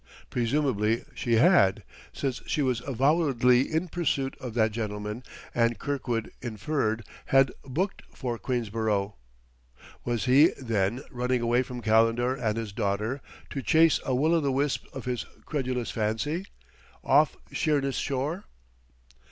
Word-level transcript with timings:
Presumably 0.31 1.03
she 1.13 1.33
had, 1.35 1.83
since 2.11 2.41
she 2.47 2.63
was 2.63 2.81
avowedly 2.87 3.71
in 3.71 3.87
pursuit 3.87 4.35
of 4.41 4.55
that 4.55 4.71
gentleman, 4.71 5.23
and, 5.53 5.77
Kirkwood 5.77 6.31
inferred, 6.41 7.05
had 7.27 7.51
booked 7.63 8.01
for 8.11 8.39
Queensborough. 8.39 9.13
Was 10.03 10.25
he, 10.25 10.53
then, 10.59 11.03
running 11.11 11.41
away 11.41 11.61
from 11.61 11.83
Calendar 11.83 12.33
and 12.33 12.57
his 12.57 12.73
daughter 12.73 13.21
to 13.51 13.61
chase 13.61 13.99
a 14.03 14.15
will 14.15 14.33
o' 14.33 14.39
the 14.41 14.51
wisp 14.51 14.85
of 14.91 15.05
his 15.05 15.27
credulous 15.45 15.91
fancy, 15.91 16.47
off 17.03 17.37
Sheerness 17.51 17.97
shore? 17.97 18.45